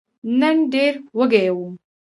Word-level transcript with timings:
نن 0.39 0.57
ډېر 0.73 0.93
وږی 1.17 1.47
وم! 1.55 1.73